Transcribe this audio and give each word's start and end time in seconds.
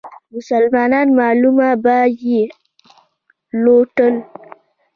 مسلمانانو 0.33 1.11
مالونه 1.19 1.69
به 1.83 1.97
یې 2.21 2.41
لوټل. 3.63 4.15